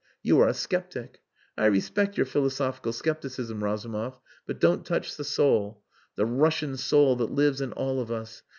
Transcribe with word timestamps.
You 0.23 0.39
are 0.39 0.47
a 0.47 0.53
sceptic. 0.55 1.21
I 1.55 1.67
respect 1.67 2.17
your 2.17 2.25
philosophical 2.25 2.91
scepticism, 2.91 3.63
Razumov, 3.63 4.19
but 4.47 4.59
don't 4.59 4.83
touch 4.83 5.15
the 5.15 5.23
soul. 5.23 5.83
The 6.15 6.25
Russian 6.25 6.75
soul 6.77 7.15
that 7.17 7.29
lives 7.29 7.61
in 7.61 7.71
all 7.73 7.99
of 7.99 8.09
us. 8.11 8.41